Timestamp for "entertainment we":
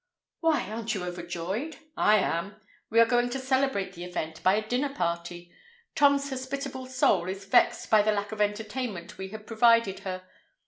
8.41-9.27